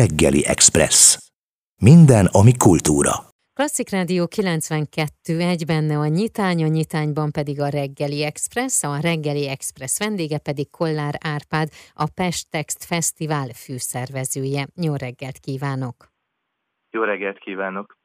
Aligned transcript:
Reggeli 0.00 0.46
Express. 0.46 1.18
Minden, 1.82 2.26
ami 2.40 2.52
kultúra. 2.56 3.12
Klasszik 3.54 3.90
Rádió 3.90 4.26
92, 4.26 5.40
egy 5.40 5.64
benne 5.66 5.96
a 5.98 6.06
nyitány, 6.06 6.62
a 6.64 6.66
nyitányban 6.66 7.30
pedig 7.30 7.60
a 7.60 7.68
Reggeli 7.68 8.24
Express, 8.24 8.82
a 8.82 9.00
Reggeli 9.00 9.48
Express 9.48 9.98
vendége 9.98 10.38
pedig 10.38 10.70
Kollár 10.70 11.14
Árpád, 11.34 11.68
a 12.04 12.06
Pest 12.14 12.50
Text 12.50 12.84
Fesztivál 12.84 13.48
fűszervezője. 13.64 14.66
Jó 14.86 14.94
reggelt 14.94 15.38
kívánok! 15.38 15.96
Jó 16.90 17.02
reggelt 17.02 17.38
kívánok! 17.38 18.01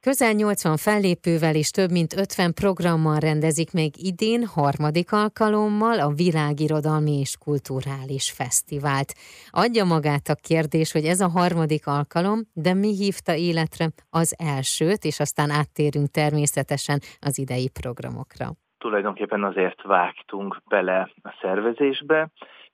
Közel 0.00 0.32
80 0.32 0.76
fellépővel 0.76 1.54
és 1.54 1.70
több 1.70 1.90
mint 1.90 2.12
50 2.16 2.52
programmal 2.54 3.18
rendezik 3.18 3.72
még 3.72 3.92
idén 4.10 4.42
harmadik 4.56 5.12
alkalommal 5.12 5.98
a 6.00 6.14
Világirodalmi 6.22 7.14
és 7.24 7.36
Kulturális 7.44 8.26
Fesztivált. 8.38 9.10
Adja 9.50 9.84
magát 9.84 10.26
a 10.28 10.40
kérdés, 10.48 10.92
hogy 10.92 11.04
ez 11.04 11.20
a 11.20 11.34
harmadik 11.38 11.86
alkalom, 11.86 12.38
de 12.52 12.74
mi 12.74 12.90
hívta 13.02 13.34
életre 13.34 13.86
az 14.10 14.34
elsőt, 14.54 15.02
és 15.10 15.20
aztán 15.20 15.50
áttérünk 15.50 16.08
természetesen 16.20 16.98
az 17.28 17.38
idei 17.38 17.70
programokra. 17.80 18.46
Tulajdonképpen 18.84 19.44
azért 19.44 19.82
vágtunk 19.82 20.50
bele 20.68 21.10
a 21.22 21.30
szervezésbe, 21.40 22.30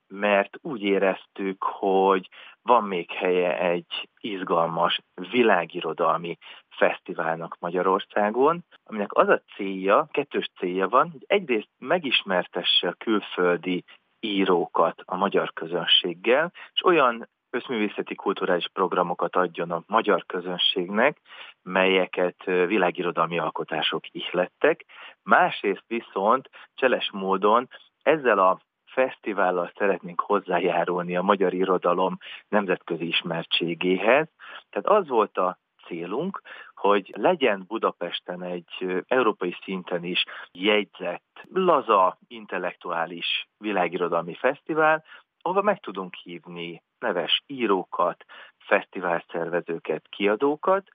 mert 0.07 0.53
úgy 0.61 0.81
éreztük, 0.81 1.63
hogy 1.63 2.29
van 2.65 2.83
még 2.83 3.11
helye 3.11 3.59
egy 3.59 4.09
izgalmas 4.19 4.99
világirodalmi 5.31 6.37
fesztiválnak 6.69 7.57
Magyarországon, 7.59 8.63
aminek 8.83 9.13
az 9.13 9.27
a 9.27 9.41
célja, 9.55 10.07
kettős 10.11 10.49
célja 10.57 10.87
van, 10.87 11.11
hogy 11.11 11.23
egyrészt 11.27 11.69
megismertesse 11.77 12.87
a 12.87 12.95
külföldi 12.97 13.83
írókat 14.19 15.01
a 15.05 15.15
magyar 15.15 15.53
közönséggel, 15.53 16.51
és 16.73 16.85
olyan 16.85 17.29
összművészeti 17.49 18.15
kulturális 18.15 18.67
programokat 18.73 19.35
adjon 19.35 19.71
a 19.71 19.83
magyar 19.87 20.25
közönségnek, 20.25 21.17
melyeket 21.63 22.43
világirodalmi 22.45 23.39
alkotások 23.39 24.03
ihlettek. 24.11 24.85
Másrészt 25.23 25.83
viszont 25.87 26.49
cseles 26.73 27.09
módon 27.11 27.69
ezzel 28.03 28.39
a 28.39 28.59
fesztivállal 28.95 29.71
szeretnénk 29.77 30.21
hozzájárulni 30.21 31.15
a 31.15 31.21
magyar 31.21 31.53
irodalom 31.53 32.17
nemzetközi 32.47 33.07
ismertségéhez. 33.07 34.27
Tehát 34.69 35.01
az 35.01 35.07
volt 35.07 35.37
a 35.37 35.57
célunk, 35.85 36.41
hogy 36.75 37.13
legyen 37.17 37.63
Budapesten 37.67 38.43
egy 38.43 39.03
európai 39.07 39.55
szinten 39.63 40.03
is 40.03 40.23
jegyzett, 40.51 41.47
laza, 41.53 42.17
intellektuális 42.27 43.47
világirodalmi 43.57 44.35
fesztivál, 44.35 45.03
ahova 45.41 45.61
meg 45.61 45.79
tudunk 45.79 46.15
hívni 46.15 46.83
neves 46.99 47.43
írókat, 47.47 48.25
fesztiválszervezőket, 48.57 50.07
kiadókat, 50.09 50.87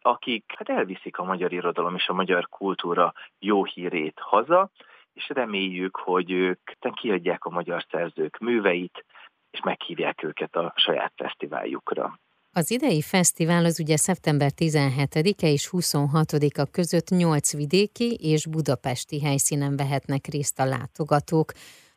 akik 0.00 0.54
hát 0.56 0.68
elviszik 0.68 1.18
a 1.18 1.24
magyar 1.24 1.52
irodalom 1.52 1.94
és 1.94 2.08
a 2.08 2.12
magyar 2.12 2.48
kultúra 2.48 3.12
jó 3.38 3.64
hírét 3.64 4.18
haza, 4.20 4.70
és 5.18 5.28
reméljük, 5.28 5.96
hogy 5.96 6.30
ők 6.30 6.60
kiadják 6.94 7.44
a 7.44 7.50
magyar 7.50 7.86
szerzők 7.90 8.38
műveit, 8.38 9.04
és 9.50 9.60
meghívják 9.64 10.22
őket 10.22 10.56
a 10.56 10.72
saját 10.76 11.12
fesztiváljukra. 11.16 12.18
Az 12.52 12.70
idei 12.70 13.02
fesztivál 13.02 13.64
az 13.64 13.80
ugye 13.80 13.96
szeptember 13.96 14.50
17-e 14.56 15.46
és 15.46 15.68
26-a 15.72 16.64
között 16.70 17.08
8 17.08 17.56
vidéki 17.56 18.14
és 18.14 18.46
budapesti 18.46 19.20
helyszínen 19.20 19.76
vehetnek 19.76 20.26
részt 20.26 20.60
a 20.60 20.64
látogatók. 20.64 21.52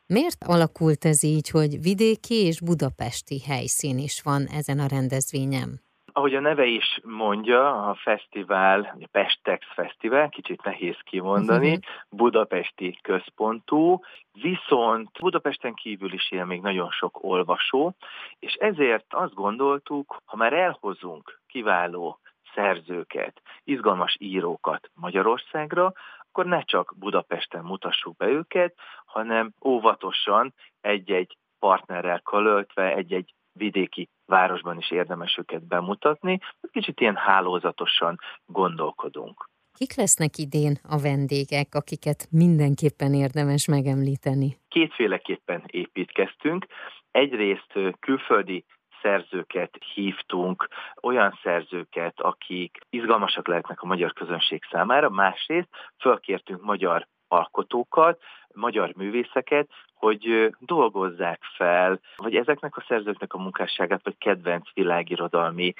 Miért 0.05 0.43
alakult 0.43 1.05
ez 1.05 1.23
így, 1.23 1.49
hogy 1.49 1.81
vidéki 1.81 2.35
és 2.35 2.61
budapesti 2.61 3.41
helyszín 3.41 3.97
is 3.97 4.21
van 4.21 4.45
ezen 4.45 4.79
a 4.79 4.87
rendezvényen? 4.87 5.81
Ahogy 6.13 6.35
a 6.35 6.39
neve 6.39 6.65
is 6.65 6.99
mondja, 7.03 7.89
a 7.89 7.95
fesztivál, 7.95 8.97
a 9.01 9.07
Pestex 9.11 9.65
Fesztivál, 9.73 10.29
kicsit 10.29 10.63
nehéz 10.63 10.97
kimondani, 11.03 11.67
uh-huh. 11.67 11.83
budapesti 12.09 12.99
központú, 13.01 13.99
viszont 14.31 15.19
Budapesten 15.19 15.73
kívül 15.73 16.13
is 16.13 16.31
él 16.31 16.45
még 16.45 16.61
nagyon 16.61 16.89
sok 16.89 17.23
olvasó, 17.23 17.95
és 18.39 18.53
ezért 18.53 19.05
azt 19.09 19.33
gondoltuk, 19.33 20.21
ha 20.25 20.37
már 20.37 20.53
elhozunk 20.53 21.39
kiváló 21.47 22.19
szerzőket, 22.53 23.41
izgalmas 23.63 24.15
írókat 24.19 24.89
Magyarországra, 24.93 25.93
akkor 26.19 26.45
ne 26.45 26.61
csak 26.61 26.93
Budapesten 26.97 27.63
mutassuk 27.63 28.15
be 28.17 28.27
őket, 28.27 28.75
hanem 29.05 29.53
óvatosan 29.65 30.53
egy-egy 30.81 31.37
partnerrel 31.59 32.19
költve, 32.19 32.95
egy-egy 32.95 33.33
vidéki 33.53 34.09
városban 34.25 34.77
is 34.77 34.91
érdemes 34.91 35.37
őket 35.37 35.67
bemutatni, 35.67 36.39
kicsit 36.71 36.99
ilyen 36.99 37.15
hálózatosan 37.15 38.17
gondolkodunk. 38.45 39.49
Kik 39.73 39.95
lesznek 39.95 40.37
idén 40.37 40.79
a 40.89 40.97
vendégek, 40.97 41.75
akiket 41.75 42.27
mindenképpen 42.31 43.13
érdemes 43.13 43.67
megemlíteni? 43.67 44.57
Kétféleképpen 44.67 45.63
építkeztünk. 45.65 46.65
Egyrészt 47.11 47.73
külföldi 47.99 48.65
szerzőket 49.01 49.77
hívtunk, 49.93 50.67
olyan 51.01 51.39
szerzőket, 51.43 52.19
akik 52.19 52.77
izgalmasak 52.89 53.47
lehetnek 53.47 53.81
a 53.81 53.85
magyar 53.85 54.13
közönség 54.13 54.63
számára, 54.71 55.09
másrészt 55.09 55.69
fölkértünk 55.99 56.61
magyar 56.61 57.07
alkotókat, 57.31 58.21
magyar 58.53 58.93
művészeket, 58.95 59.69
hogy 59.93 60.55
dolgozzák 60.59 61.43
fel, 61.55 61.99
vagy 62.15 62.35
ezeknek 62.35 62.77
a 62.77 62.83
szerzőknek 62.87 63.33
a 63.33 63.37
munkásságát, 63.37 64.03
vagy 64.03 64.17
kedvenc 64.17 64.73
világirodalmi 64.73 65.73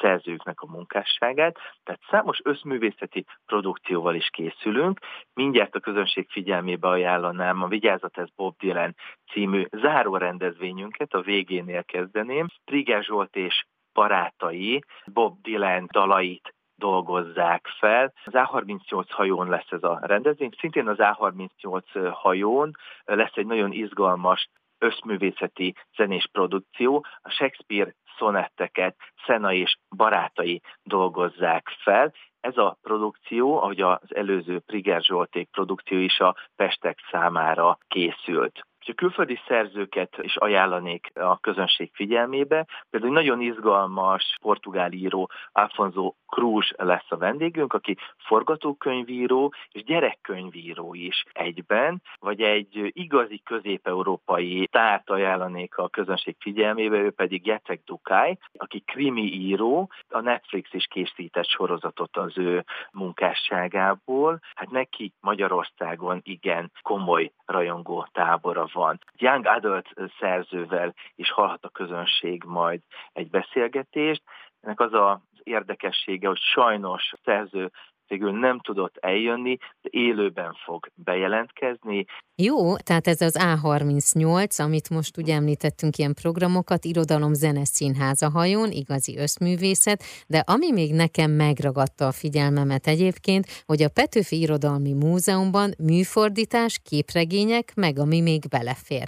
szerzőknek 0.00 0.60
a 0.60 0.66
munkásságát. 0.66 1.56
Tehát 1.84 2.00
számos 2.10 2.38
összművészeti 2.42 3.24
produkcióval 3.46 4.14
is 4.14 4.28
készülünk. 4.30 4.98
Mindjárt 5.34 5.74
a 5.74 5.80
közönség 5.80 6.28
figyelmébe 6.30 6.88
ajánlanám 6.88 7.62
a 7.62 7.68
Vigyázat 7.68 8.18
ez 8.18 8.28
Bob 8.36 8.54
Dylan 8.58 8.94
című 9.32 9.64
záró 9.70 10.16
rendezvényünket, 10.16 11.14
a 11.14 11.20
végénél 11.20 11.84
kezdeném. 11.84 12.46
Triger 12.64 13.02
Zsolt 13.02 13.36
és 13.36 13.64
barátai 13.92 14.84
Bob 15.06 15.40
Dylan 15.42 15.88
dalait 15.92 16.54
dolgozzák 16.84 17.66
fel. 17.78 18.12
Az 18.24 18.32
A38 18.32 19.04
hajón 19.08 19.48
lesz 19.48 19.70
ez 19.70 19.82
a 19.82 19.98
rendezvény, 20.02 20.50
szintén 20.58 20.88
az 20.88 20.96
A38 20.98 22.10
hajón 22.12 22.76
lesz 23.04 23.34
egy 23.34 23.46
nagyon 23.46 23.72
izgalmas 23.72 24.48
összművészeti 24.78 25.74
zenés 25.96 26.28
produkció, 26.32 27.06
a 27.22 27.30
Shakespeare 27.30 27.94
szonetteket 28.18 28.96
Szena 29.26 29.52
és 29.52 29.76
barátai 29.96 30.60
dolgozzák 30.82 31.68
fel. 31.82 32.12
Ez 32.40 32.56
a 32.56 32.76
produkció, 32.82 33.62
ahogy 33.62 33.80
az 33.80 34.14
előző 34.14 34.58
Priger 34.58 35.02
Zsolték 35.02 35.48
produkció 35.50 35.98
is 35.98 36.18
a 36.18 36.36
Pestek 36.56 36.98
számára 37.10 37.78
készült. 37.88 38.66
A 38.86 38.92
külföldi 38.94 39.40
szerzőket 39.46 40.18
is 40.20 40.36
ajánlanék 40.36 41.10
a 41.14 41.38
közönség 41.38 41.90
figyelmébe. 41.94 42.66
Például 42.90 43.18
egy 43.18 43.24
nagyon 43.24 43.40
izgalmas 43.40 44.36
portugál 44.40 44.92
író 44.92 45.30
Alfonso 45.52 46.14
Cruz 46.26 46.70
lesz 46.76 47.06
a 47.08 47.16
vendégünk, 47.16 47.72
aki 47.72 47.96
forgatókönyvíró 48.16 49.52
és 49.70 49.84
gyerekkönyvíró 49.84 50.94
is 50.94 51.24
egyben, 51.32 52.02
vagy 52.18 52.40
egy 52.40 52.90
igazi 52.92 53.42
közép-európai 53.44 54.66
tárt 54.66 55.10
ajánlanék 55.10 55.76
a 55.76 55.88
közönség 55.88 56.36
figyelmébe, 56.38 56.96
ő 56.96 57.10
pedig 57.10 57.46
Jacek 57.46 57.80
Dukai, 57.84 58.38
aki 58.52 58.80
krimi 58.80 59.32
író, 59.32 59.90
a 60.08 60.20
Netflix 60.20 60.72
is 60.72 60.84
készített 60.84 61.48
sorozatot 61.48 62.16
az 62.16 62.38
ő 62.38 62.64
munkásságából. 62.92 64.40
Hát 64.54 64.70
neki 64.70 65.12
Magyarországon 65.20 66.20
igen 66.22 66.72
komoly 66.82 67.32
rajongó 67.46 68.08
tábora 68.12 68.66
van. 68.74 68.98
Young 69.16 69.46
Adult 69.46 69.88
szerzővel 70.18 70.94
is 71.14 71.30
hallhat 71.30 71.64
a 71.64 71.68
közönség 71.68 72.42
majd 72.46 72.80
egy 73.12 73.30
beszélgetést. 73.30 74.22
Ennek 74.60 74.80
az 74.80 74.92
az 74.92 75.18
érdekessége, 75.42 76.28
hogy 76.28 76.40
sajnos 76.40 77.12
a 77.12 77.18
szerző 77.24 77.70
végül 78.08 78.38
nem 78.38 78.60
tudott 78.60 78.96
eljönni, 78.96 79.56
de 79.82 79.88
élőben 79.92 80.52
fog 80.64 80.88
bejelentkezni. 80.94 82.04
Jó, 82.36 82.76
tehát 82.76 83.06
ez 83.06 83.20
az 83.20 83.38
A38, 83.40 84.62
amit 84.64 84.90
most 84.90 85.16
ugye 85.16 85.34
említettünk 85.34 85.96
ilyen 85.96 86.14
programokat, 86.22 86.84
irodalom 86.84 87.32
zene 87.32 87.64
színháza 87.64 88.30
hajón, 88.30 88.70
igazi 88.70 89.18
összművészet, 89.18 90.02
de 90.26 90.42
ami 90.46 90.72
még 90.72 90.94
nekem 90.94 91.30
megragadta 91.30 92.06
a 92.06 92.12
figyelmemet 92.12 92.86
egyébként, 92.86 93.44
hogy 93.66 93.82
a 93.82 93.92
Petőfi 93.94 94.40
Irodalmi 94.40 94.92
Múzeumban 94.92 95.70
műfordítás, 95.78 96.80
képregények, 96.90 97.72
meg 97.76 97.98
ami 97.98 98.20
még 98.20 98.42
belefér. 98.50 99.06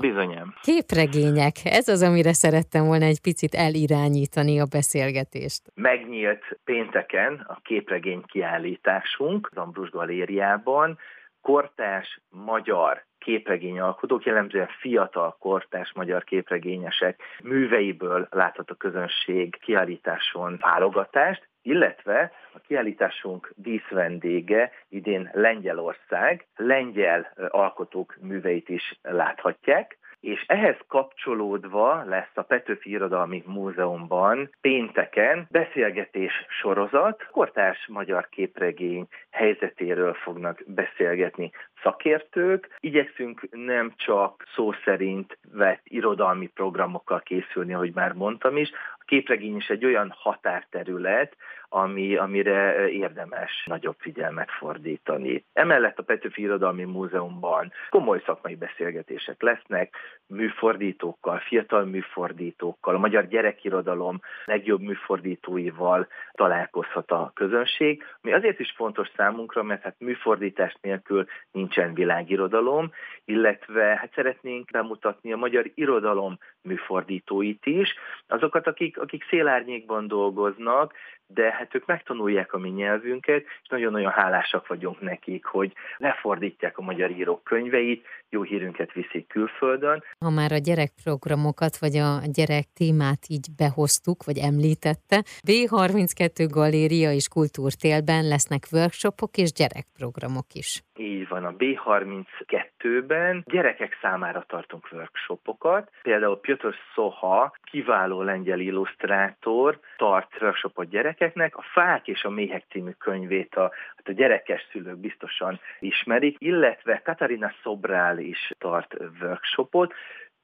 Bizonyám. 0.00 0.54
Képregények, 0.62 1.56
ez 1.64 1.88
az, 1.88 2.02
amire 2.02 2.32
szerettem 2.32 2.84
volna 2.84 3.04
egy 3.04 3.20
picit 3.20 3.54
elirányítani 3.54 4.60
a 4.60 4.66
beszélgetést. 4.70 5.62
Megnyílt 5.74 6.58
pénteken 6.64 7.44
a 7.48 7.60
képregény 7.62 8.22
kiállításunk 8.34 9.48
az 9.50 9.56
Ambrus 9.56 9.90
Galériában, 9.90 10.98
kortás 11.40 12.20
magyar 12.28 13.04
képregényalkotók, 13.18 14.24
jellemzően 14.24 14.68
fiatal 14.80 15.36
kortás 15.38 15.92
magyar 15.94 16.24
képregényesek 16.24 17.22
műveiből 17.42 18.26
láthat 18.30 18.70
a 18.70 18.74
közönség 18.74 19.58
kiállításon 19.60 20.58
válogatást, 20.60 21.48
illetve 21.62 22.32
a 22.52 22.58
kiállításunk 22.58 23.52
díszvendége 23.56 24.70
idén 24.88 25.30
Lengyelország, 25.32 26.46
lengyel 26.56 27.32
alkotók 27.48 28.16
műveit 28.20 28.68
is 28.68 28.98
láthatják, 29.02 29.98
és 30.24 30.44
ehhez 30.46 30.76
kapcsolódva 30.88 32.04
lesz 32.04 32.30
a 32.34 32.42
Petőfi 32.42 32.90
Irodalmi 32.90 33.42
Múzeumban 33.46 34.50
pénteken 34.60 35.46
beszélgetés 35.50 36.32
sorozat, 36.48 37.26
kortárs 37.30 37.86
magyar 37.88 38.28
képregény 38.28 39.06
helyzetéről 39.30 40.14
fognak 40.14 40.62
beszélgetni 40.66 41.50
szakértők. 41.82 42.76
Igyekszünk 42.80 43.48
nem 43.50 43.92
csak 43.96 44.44
szó 44.54 44.72
szerint 44.84 45.38
vett 45.52 45.82
irodalmi 45.84 46.46
programokkal 46.46 47.20
készülni, 47.20 47.74
ahogy 47.74 47.94
már 47.94 48.12
mondtam 48.12 48.56
is, 48.56 48.70
a 48.98 49.04
képregény 49.06 49.56
is 49.56 49.68
egy 49.68 49.84
olyan 49.84 50.14
határterület, 50.16 51.36
ami, 51.74 52.16
amire 52.16 52.88
érdemes 52.88 53.64
nagyobb 53.66 53.96
figyelmet 53.98 54.50
fordítani. 54.50 55.44
Emellett 55.52 55.98
a 55.98 56.02
Petőfi 56.02 56.42
Irodalmi 56.42 56.84
Múzeumban 56.84 57.72
komoly 57.90 58.22
szakmai 58.26 58.54
beszélgetések 58.54 59.42
lesznek, 59.42 59.96
műfordítókkal, 60.26 61.38
fiatal 61.38 61.84
műfordítókkal, 61.84 62.94
a 62.94 62.98
magyar 62.98 63.26
gyerekirodalom 63.26 64.20
legjobb 64.44 64.80
műfordítóival 64.80 66.06
találkozhat 66.32 67.10
a 67.10 67.30
közönség, 67.34 68.02
ami 68.22 68.32
azért 68.32 68.60
is 68.60 68.72
fontos 68.76 69.08
számunkra, 69.16 69.62
mert 69.62 69.82
hát 69.82 69.94
műfordítás 69.98 70.76
nélkül 70.80 71.26
nincsen 71.52 71.94
világirodalom, 71.94 72.90
illetve 73.24 73.84
hát 73.84 74.12
szeretnénk 74.14 74.70
bemutatni 74.70 75.32
a 75.32 75.36
magyar 75.36 75.70
irodalom 75.74 76.38
műfordítóit 76.62 77.66
is, 77.66 77.94
azokat, 78.26 78.66
akik, 78.66 78.98
akik 78.98 79.24
szélárnyékban 79.28 80.06
dolgoznak, 80.06 80.92
de 81.26 81.52
hát 81.52 81.74
ők 81.74 81.86
megtanulják 81.86 82.52
a 82.52 82.58
mi 82.58 82.68
nyelvünket, 82.68 83.44
és 83.62 83.68
nagyon-nagyon 83.68 84.10
hálásak 84.10 84.66
vagyunk 84.66 85.00
nekik, 85.00 85.44
hogy 85.44 85.72
lefordítják 85.96 86.78
a 86.78 86.82
magyar 86.82 87.10
írók 87.10 87.44
könyveit, 87.44 88.06
jó 88.28 88.42
hírünket 88.42 88.92
viszik 88.92 89.26
külföldön. 89.26 90.02
Ha 90.18 90.30
már 90.30 90.52
a 90.52 90.58
gyerekprogramokat, 90.58 91.78
vagy 91.78 91.96
a 91.96 92.20
gyerek 92.32 92.64
témát 92.74 93.22
így 93.28 93.46
behoztuk, 93.56 94.24
vagy 94.24 94.38
említette, 94.38 95.24
B32 95.48 96.46
Galéria 96.50 97.12
és 97.12 97.28
Kultúrtélben 97.28 98.28
lesznek 98.28 98.62
workshopok 98.72 99.36
és 99.36 99.52
gyerekprogramok 99.52 100.46
is. 100.52 100.82
Így 100.96 101.28
van, 101.28 101.44
a 101.44 101.54
B32-ben 101.56 103.44
gyerekek 103.46 103.98
számára 104.02 104.44
tartunk 104.48 104.88
workshopokat. 104.92 105.90
Például 106.02 106.40
Piotr 106.40 106.74
Soha, 106.94 107.56
kiváló 107.70 108.22
lengyel 108.22 108.60
illusztrátor, 108.60 109.80
tart 109.96 110.40
workshopot 110.40 110.88
gyerekeknek. 111.14 111.56
A 111.56 111.62
Fák 111.72 112.08
és 112.08 112.24
a 112.24 112.30
Méhek 112.30 112.64
című 112.70 112.90
könyvét 112.90 113.54
a, 113.54 113.72
hát 113.96 114.08
a 114.08 114.12
gyerekes 114.12 114.66
szülők 114.70 114.96
biztosan 114.96 115.60
ismerik, 115.78 116.36
illetve 116.38 117.00
Katarina 117.04 117.52
Szobrál 117.62 118.18
is 118.18 118.52
tart 118.58 118.96
workshopot. 119.20 119.94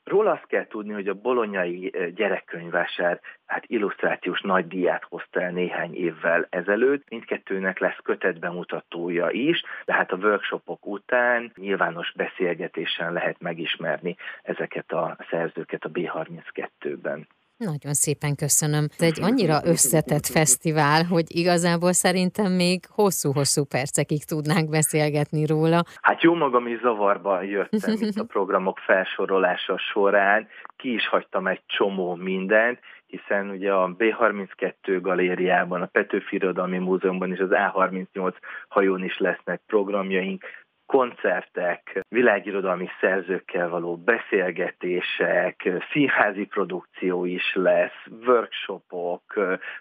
Róla 0.05 0.31
azt 0.31 0.47
kell 0.47 0.67
tudni, 0.67 0.93
hogy 0.93 1.09
a 1.09 1.15
bolonyai 1.15 1.93
gyerekkönyvásár 2.15 3.21
hát 3.47 3.65
illusztrációs 3.67 4.41
nagy 4.41 4.67
díját 4.67 5.05
hozta 5.05 5.41
el 5.41 5.51
néhány 5.51 5.95
évvel 5.95 6.47
ezelőtt. 6.51 7.09
Mindkettőnek 7.11 7.79
lesz 7.79 7.99
kötetbemutatója 8.03 9.31
is, 9.31 9.63
de 9.85 9.93
hát 9.93 10.13
a 10.13 10.17
workshopok 10.17 10.87
után 10.87 11.53
nyilvános 11.57 12.13
beszélgetésen 12.17 13.13
lehet 13.13 13.41
megismerni 13.41 14.17
ezeket 14.43 14.93
a 14.93 15.17
szerzőket 15.31 15.85
a 15.85 15.91
B32-ben. 15.91 17.27
Nagyon 17.65 17.95
szépen 17.95 18.35
köszönöm. 18.37 18.85
Ez 18.99 19.07
egy 19.07 19.23
annyira 19.23 19.59
összetett 19.65 20.27
fesztivál, 20.27 21.05
hogy 21.05 21.25
igazából 21.29 21.93
szerintem 21.93 22.53
még 22.53 22.79
hosszú-hosszú 22.89 23.65
percekig 23.65 24.25
tudnánk 24.25 24.69
beszélgetni 24.71 25.47
róla. 25.47 25.83
Hát 26.03 26.23
jó 26.23 26.35
magam 26.35 26.67
is 26.67 26.81
zavarba 26.81 27.43
jöttem 27.43 27.95
itt 28.01 28.19
a 28.19 28.25
programok 28.25 28.79
felsorolása 28.79 29.79
során, 29.79 30.49
ki 30.77 30.93
is 30.95 31.09
hagytam 31.09 31.47
egy 31.47 31.63
csomó 31.67 32.15
mindent, 32.15 32.79
hiszen 33.07 33.51
ugye 33.51 33.73
a 33.73 33.95
B32 33.99 34.99
galériában, 35.01 35.83
a 35.83 35.87
Petőfi 35.87 36.37
Irodalmi 36.37 36.79
Múzeumban 36.79 37.33
és 37.33 37.39
az 37.39 37.51
A38 37.51 38.35
hajón 38.69 39.05
is 39.05 39.19
lesznek 39.19 39.61
programjaink, 39.67 40.45
koncertek, 40.91 42.05
világirodalmi 42.09 42.89
szerzőkkel 43.01 43.69
való 43.69 43.97
beszélgetések, 43.97 45.69
színházi 45.93 46.45
produkció 46.45 47.25
is 47.25 47.55
lesz, 47.55 48.07
workshopok, 48.27 49.23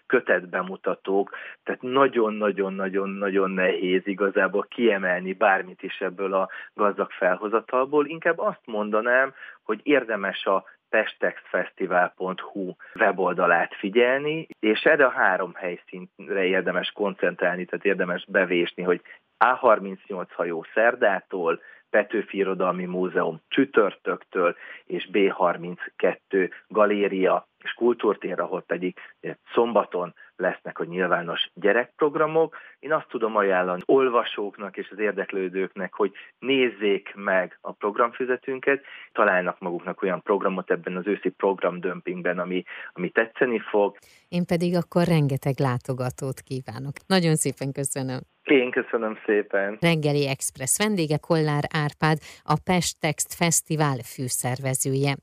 kötetbemutatók, 0.06 1.30
tehát 1.62 1.82
nagyon-nagyon-nagyon-nagyon 1.82 3.50
nehéz 3.50 4.06
igazából 4.06 4.66
kiemelni 4.68 5.32
bármit 5.32 5.82
is 5.82 6.00
ebből 6.00 6.34
a 6.34 6.48
gazdag 6.74 7.10
felhozatalból. 7.10 8.06
Inkább 8.06 8.38
azt 8.38 8.66
mondanám, 8.66 9.34
hogy 9.62 9.80
érdemes 9.82 10.44
a 10.44 10.64
pestextfestival.hu 10.90 12.74
weboldalát 12.94 13.74
figyelni, 13.74 14.46
és 14.60 14.82
erre 14.82 15.04
a 15.04 15.10
három 15.10 15.54
helyszínre 15.54 16.44
érdemes 16.44 16.90
koncentrálni, 16.90 17.64
tehát 17.64 17.84
érdemes 17.84 18.24
bevésni, 18.28 18.82
hogy 18.82 19.00
A38 19.44 20.26
hajó 20.34 20.66
szerdától, 20.74 21.60
Petőfi 21.90 22.36
Irodalmi 22.36 22.84
Múzeum 22.84 23.40
csütörtöktől, 23.48 24.56
és 24.86 25.08
B32 25.12 26.50
galéria 26.68 27.48
és 27.62 27.72
kultúrtér, 27.72 28.40
ahol 28.40 28.62
pedig 28.62 28.96
szombaton 29.54 30.14
lesznek 30.36 30.78
a 30.78 30.84
nyilvános 30.84 31.50
gyerekprogramok. 31.54 32.56
Én 32.78 32.92
azt 32.92 33.08
tudom 33.08 33.36
ajánlani 33.36 33.82
olvasóknak 33.84 34.76
és 34.76 34.88
az 34.90 34.98
érdeklődőknek, 34.98 35.94
hogy 35.94 36.12
nézzék 36.38 37.12
meg 37.14 37.58
a 37.60 37.72
programfüzetünket, 37.72 38.84
találnak 39.12 39.58
maguknak 39.58 40.02
olyan 40.02 40.22
programot 40.22 40.70
ebben 40.70 40.96
az 40.96 41.06
őszi 41.06 41.28
programdömpingben, 41.28 42.38
ami, 42.38 42.64
ami 42.92 43.10
tetszeni 43.10 43.58
fog. 43.58 43.96
Én 44.28 44.46
pedig 44.46 44.76
akkor 44.76 45.04
rengeteg 45.04 45.58
látogatót 45.58 46.40
kívánok. 46.40 46.92
Nagyon 47.06 47.36
szépen 47.36 47.72
köszönöm. 47.72 48.20
Én 48.50 48.70
köszönöm 48.70 49.18
szépen. 49.26 49.76
Reggeli 49.80 50.28
Express 50.28 50.76
vendége 50.78 51.16
Kollár 51.16 51.64
Árpád, 51.84 52.18
a 52.42 52.56
Pest 52.64 53.00
Text 53.00 53.34
Fesztivál 53.34 53.98
főszervezője. 54.14 55.16